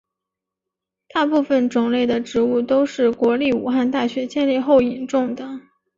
[1.09, 5.47] 大部分种类的植物都是国立武汉大学建立后引种的。